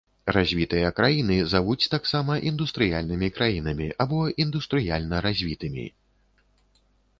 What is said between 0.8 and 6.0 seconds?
краіны завуць таксама індустрыяльнымі краінамі або індустрыяльна развітымі.